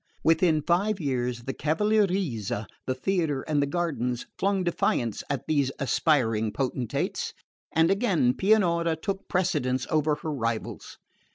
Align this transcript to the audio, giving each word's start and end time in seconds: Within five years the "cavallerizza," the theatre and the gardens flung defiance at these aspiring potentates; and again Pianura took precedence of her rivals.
Within 0.23 0.63
five 0.63 0.99
years 0.99 1.41
the 1.43 1.53
"cavallerizza," 1.53 2.65
the 2.87 2.95
theatre 2.95 3.43
and 3.43 3.61
the 3.61 3.67
gardens 3.67 4.25
flung 4.39 4.63
defiance 4.63 5.21
at 5.29 5.45
these 5.45 5.71
aspiring 5.77 6.51
potentates; 6.51 7.35
and 7.71 7.91
again 7.91 8.33
Pianura 8.33 8.95
took 8.95 9.27
precedence 9.29 9.85
of 9.85 10.05
her 10.05 10.15
rivals. 10.33 10.97